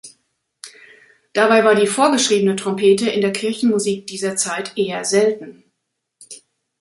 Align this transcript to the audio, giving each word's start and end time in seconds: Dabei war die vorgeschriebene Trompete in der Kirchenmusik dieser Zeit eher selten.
Dabei 1.33 1.63
war 1.63 1.75
die 1.75 1.85
vorgeschriebene 1.85 2.55
Trompete 2.55 3.07
in 3.11 3.21
der 3.21 3.31
Kirchenmusik 3.31 4.07
dieser 4.07 4.35
Zeit 4.35 4.75
eher 4.75 5.05
selten. 5.05 5.63